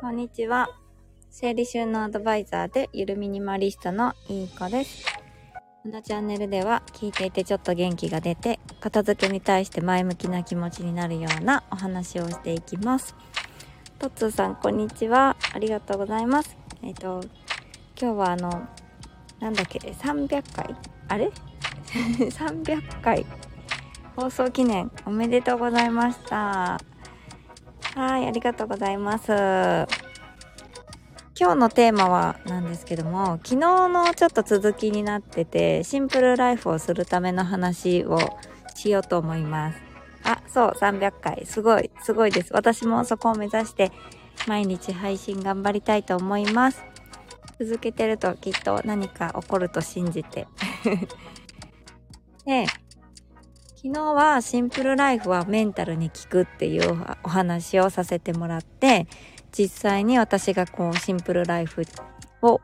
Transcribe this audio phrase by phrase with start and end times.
[0.00, 0.70] こんにちは。
[1.28, 5.04] 整理収納アドバイザーでゆるミニマリストのいい子です。
[5.82, 13.14] このチャンネルでは聞いていてちょっと元気が出て片付けに対して前向きな気持ちになるようなお話をしていきます。
[13.98, 15.36] トッツーさんこんにちは。
[15.52, 16.56] ありがとうございます。
[16.82, 17.20] えっ、と、
[18.00, 18.68] 今日はあの、
[19.38, 20.74] なんだっけ、300回
[21.08, 21.30] あれ
[21.84, 23.26] ?300 回
[24.16, 26.80] 放送記念おめでとうございました。
[27.94, 29.26] はい、ありがとうございます。
[31.38, 38.18] 今日のテーマはなんですけども、昨日のちょっと続きになってて、シンプルライフをするための話を
[38.76, 39.78] しようと思います。
[40.22, 41.46] あ、そう、300回。
[41.46, 42.52] すごい、すごいです。
[42.52, 43.90] 私もそこを目指して、
[44.46, 46.84] 毎日配信頑張りたいと思います。
[47.58, 50.46] 続けてるときっと何か起こると信じて。
[52.46, 52.66] で、
[53.82, 59.06] 昨日はシンプルライフはメンタルに効くっていうお話をさせてもらって、
[59.52, 61.84] 実際に私がこうシンプルライフ
[62.42, 62.60] を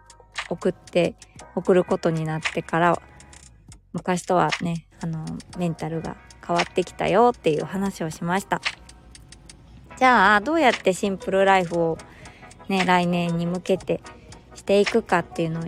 [0.51, 1.15] 送って、
[1.55, 3.01] 送ることになってから、
[3.95, 5.25] 昔とはね、あの、
[5.57, 8.61] メンタルが変わってきたよっていう話をしました。
[9.97, 11.99] じゃあ、どうやってシンプルライフを
[12.69, 14.03] ね、来年に向けて
[14.55, 15.67] していくかっていうの、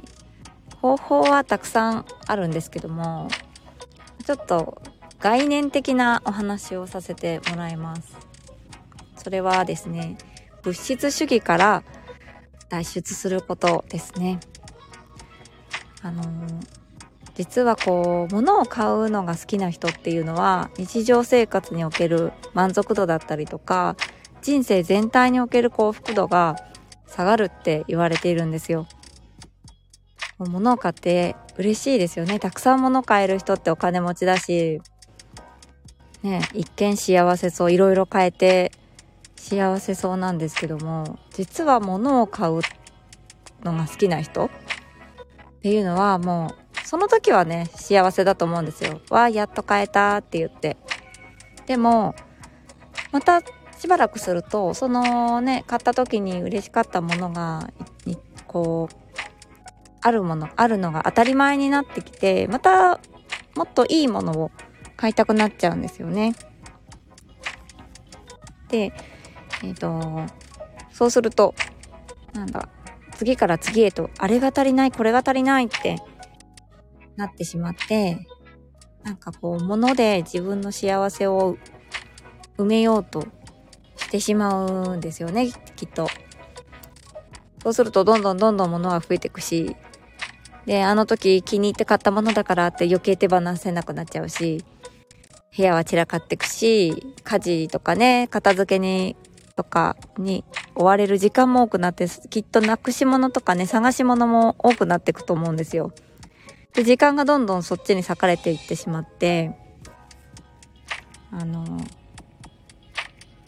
[0.83, 3.29] 方法はたくさんあるんですけども、
[4.27, 4.83] ちょっと
[5.21, 8.17] 概念的なお話をさせてもらいます。
[9.17, 10.17] それはですね、
[10.63, 11.83] 物質主義から
[12.69, 14.41] 脱出することですね。
[16.03, 16.23] あの
[17.35, 23.97] 実はこう、物を買うのが好きな人っていうのは、日常生活における満足度だったりとか、
[24.43, 26.57] 人生全体における幸福度が
[27.07, 28.89] 下がるって言われているんですよ。
[30.39, 32.41] 物を買って嬉しいですよね。
[32.41, 34.81] たくさん物を買える人ってお金持ちだし、
[36.23, 38.73] ね、一見幸せそう、いろいろ買えて
[39.37, 42.61] 幸せそうなんですけども、実は物を買う
[43.63, 44.51] のが好きな人っ
[45.63, 49.01] ていうのはもう、その時はね、幸せだと思うんですよ。
[49.11, 50.77] わあ、やっと買えたって言って。
[51.67, 52.15] でも、
[53.13, 53.43] また
[53.79, 57.71] しばらくすると、そのね、買った時に嬉しかったものが、
[58.47, 58.97] こう、
[60.01, 63.01] あるもの、あるのが当たり前になってきて、また
[63.55, 64.51] もっといいものを
[64.99, 66.35] 買いたくなっちゃうんですよね。
[68.69, 68.93] で、
[69.63, 70.23] えっ、と、
[70.93, 71.55] そうすると、
[72.35, 72.69] なんだ、
[73.17, 76.03] 次から次へと、あれが足りない、これが足りないって
[77.17, 78.27] なってしまって、
[79.05, 81.57] なんかこう、物で自分の幸せを
[82.59, 83.25] 埋めようと
[83.97, 86.09] してしまうんですよね、きっと。
[87.63, 89.77] そうすると、どんどんどんどん物が増えていくし、
[90.67, 94.65] で、あの時気に入って買ったものだからって余計手放せなくなっちゃうし、
[95.57, 99.17] 部屋は散らかってくし、家事とかね、片付けに、
[99.57, 100.45] とかに
[100.77, 105.93] 追われる時間も多くなって、きっとなくし物とかね、探し物も多くなっていくと思うんですよ。
[106.75, 109.57] で、時間がどんどんそっちに割かれていってしまって、
[111.33, 111.65] あの、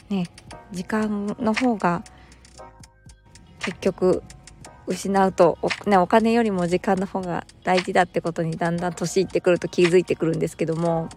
[0.09, 0.27] ね、
[0.72, 2.03] 時間の方が
[3.61, 4.22] 結局
[4.87, 11.09] 失うとお,、ね、お金よりも時間の方が大事だってことにだんだん年いってくると気づいてくるんですけども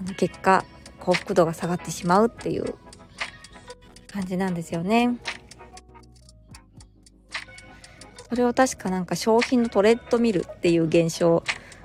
[0.00, 0.64] あの結果
[1.00, 2.74] 幸福度が下がってしまうっていう
[4.06, 5.18] 感じなんですよね。
[8.28, 11.44] それを確かなんか商品のトレッドミルっていう現象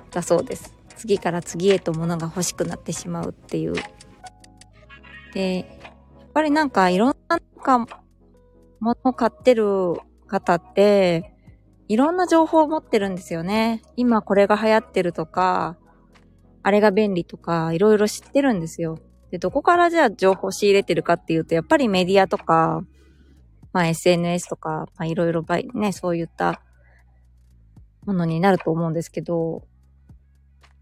[0.09, 0.73] だそうです。
[0.95, 3.73] 次から次へと物が欲しくなってしまうっていう。
[5.33, 5.63] で、や
[6.25, 8.01] っぱりなんかいろんななんか
[8.79, 11.35] 物を買ってる方って、
[11.88, 13.81] いろんな情報を持ってるんですよね。
[13.95, 15.77] 今これが流行ってるとか、
[16.63, 18.99] あれが便利とか、いろいろ知ってるんですよ。
[19.31, 22.81] で、どこからじゃあ情報仕入れてるかっていうと、やっぱりメディアとか、
[23.73, 26.61] まあ SNS とか、まあいろいろばいね、そういった
[28.05, 29.63] ものになると思うんですけど、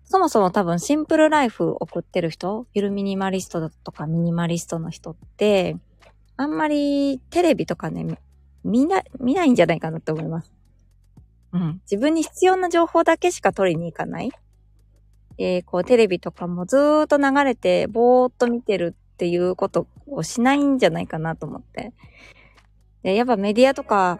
[0.03, 5.77] そもそも多分シンプルライフ送ってる人、ゆるミニマリストだとかミニマリストの人って、
[6.35, 8.17] あんまりテレビとかね、
[8.63, 10.51] 見な、見ないんじゃないかなって思います。
[11.51, 11.81] うん。
[11.83, 14.31] 自分に必要な情報だけしか取りに行かない。
[15.41, 21.93] えー、こうテレビとかもずーっと流れて、ぼーっと見てるっていうことをしないんじゃないかなと思って。
[23.03, 24.19] で、やっぱメディアとか、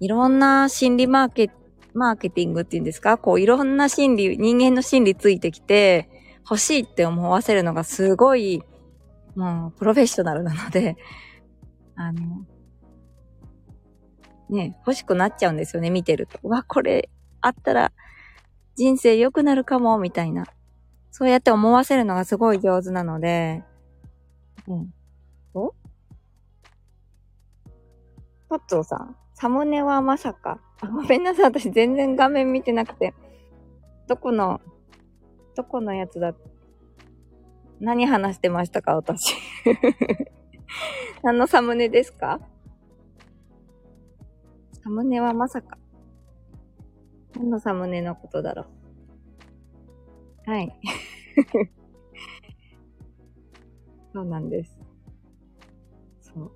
[0.00, 1.50] いろんな心理マーケ、
[1.94, 3.16] マーケティングっていうんですか？
[3.16, 6.10] こういろんな心理、人間の心理ついてきて、
[6.42, 8.62] 欲しいって思わせるのがすごい、
[9.36, 10.96] もう、プロフェッショナルなので、
[11.94, 12.44] あの、
[14.48, 16.40] ね、欲しくなっちゃうんですよね、見てると。
[16.48, 17.08] わ、これ、
[17.40, 17.92] あったら、
[18.80, 20.46] 人生良くなるかも、みたいな。
[21.10, 23.62] そうやって思わせるのがすごい上手なので、
[24.66, 24.94] うん。
[25.52, 25.74] お？
[28.48, 29.16] トッツォさん。
[29.34, 30.62] サムネはまさか。
[30.80, 31.44] あごめんなさい。
[31.44, 33.12] 私全然画面見てなくて。
[34.08, 34.62] どこの、
[35.54, 36.32] どこのやつだ？
[37.80, 39.34] 何話してましたか私。
[41.22, 42.40] 何のサムネですか？
[44.82, 45.76] サムネはまさか。
[47.36, 48.66] 何のサムネのことだろ
[50.46, 50.50] う。
[50.50, 50.74] はい。
[54.12, 54.76] そうなんです。
[56.20, 56.52] そう。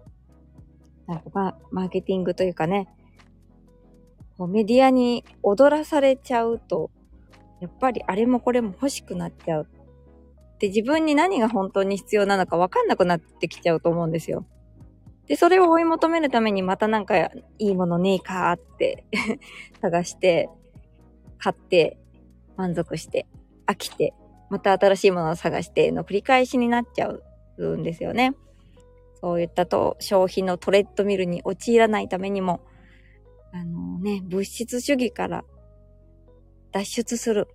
[1.07, 2.89] なんか、マーケティングというかね、
[4.37, 6.91] こうメディアに踊らされちゃうと、
[7.61, 9.69] やっぱりあれもこれも欲しくなっちゃう。
[10.59, 14.45] で、自分に何が本当に必要なのかわかんなくなってきちゃうと思うんですよ。
[15.27, 19.05] で、それを追い求めるためにまたなんかいいものねえかって
[19.81, 20.51] 探して、
[21.45, 21.99] 買って、
[22.57, 23.27] 満足して、
[23.67, 24.15] 飽きて、
[24.49, 27.13] また新しいものを探しての繰り返しになっちゃ
[27.59, 28.35] うんですよね。
[29.21, 32.63] そういったと消費のトレッドミルに陥らないためにも、
[33.53, 35.45] あのね、物質主義から
[36.73, 37.47] 脱出する。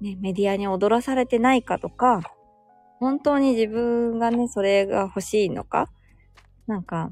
[0.00, 2.22] ね、メディアに踊らされてないかとか、
[2.98, 5.90] 本当に自分がね、それが欲しいのか
[6.66, 7.10] なんか、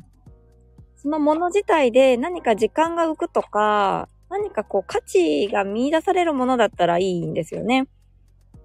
[0.97, 7.87] そのもの自体で何か時間が浮くとか、何かこう価値が見出されるものだったらいいんですよね。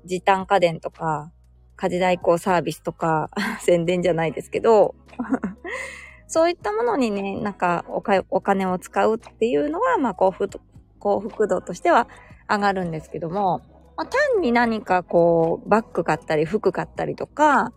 [0.03, 1.31] 時短家電とか、
[1.75, 3.29] 家事代行サービスとか、
[3.61, 4.95] 宣伝じゃないですけど、
[6.27, 10.49] そういったものにね、なんかおかお金を使うっていうのは、まあ幸福
[10.97, 12.07] 幸福度としては
[12.49, 13.61] 上がるんですけども、
[13.95, 17.73] まあ、単に何かこう、バッグ買ったり服買ったりとか、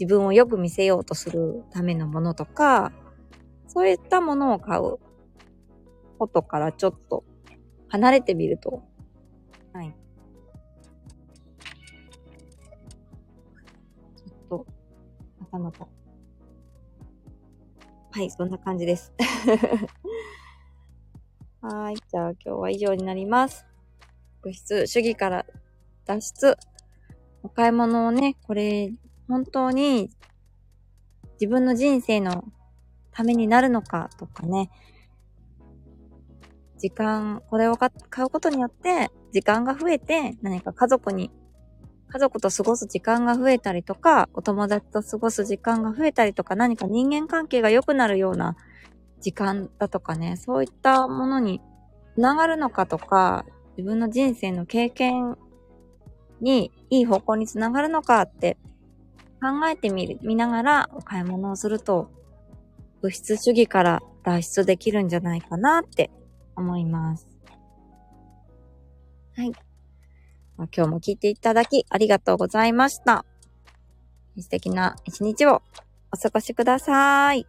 [0.00, 2.90] 自分をよく見せようとするためのものとか、
[3.68, 4.96] そういったものを買う
[6.18, 7.24] ことからちょっと
[7.88, 8.82] 離れてみると、
[9.72, 9.94] はい。
[14.16, 14.66] ちょっと、
[15.40, 15.88] またまた。
[18.10, 19.12] はい、そんな感じです。
[21.60, 23.66] はい、じゃあ今日は以上になります。
[24.42, 25.46] 物質主義から
[26.04, 26.56] 脱出。
[27.42, 28.92] お買い物をね、これ
[29.28, 30.10] 本当に
[31.40, 32.44] 自分の人生の
[33.12, 34.70] ためになるのかとかね、
[36.78, 37.90] 時間、これを買
[38.24, 41.30] うことによって時間が増えて何か家族に、
[42.10, 48.56] 家族と過ごす時間が増えたりとか、お友達と過ごす時間が増えたりとか、何か人間関係が良くなるような
[49.20, 51.60] 時間だとかね、そういったものに
[52.14, 53.44] 繋がるのかとか、
[53.76, 55.36] 自分の人生の経験
[56.40, 58.56] にいい方向に繋がるのかって
[59.40, 62.10] 考えてみる、見ながらお買い物をすると、
[63.02, 66.10] 物質主義から脱出できるんじゃないかなって
[66.58, 67.26] 思います。
[69.36, 69.52] はい。
[70.56, 73.24] 今日も聞いていただきありがとうございました。
[74.38, 75.62] 素敵な一日を
[76.12, 77.46] お過ごしください。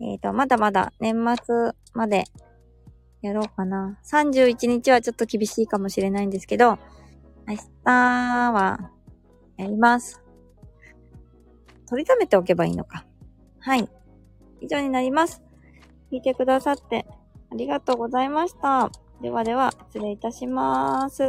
[0.00, 1.14] えっ、ー、と、まだまだ年
[1.44, 2.24] 末まで
[3.22, 3.98] やろうかな。
[4.04, 6.78] 31日はちょっと厳しいかもしれないんですけど、
[7.46, 7.90] 明日
[8.52, 8.90] は
[9.56, 10.20] やります。
[11.88, 13.06] 取りためておけばいいのか。
[13.60, 13.88] はい。
[14.60, 15.42] 以上になります。
[16.12, 17.14] 聞いてくださってあ
[17.54, 18.90] ありがとうございました。
[19.22, 21.22] ではでは、失礼いたします。